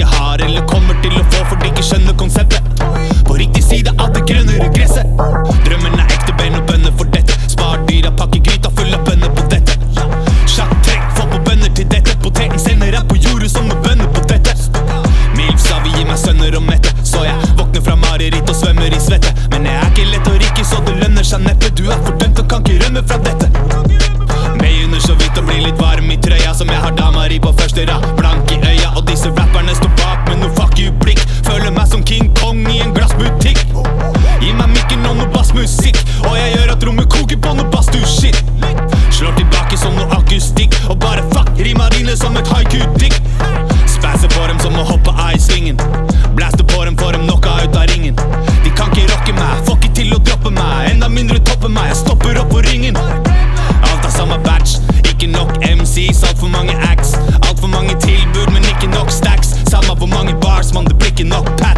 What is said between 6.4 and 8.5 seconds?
og bønner for dette. Spar dyra, pakke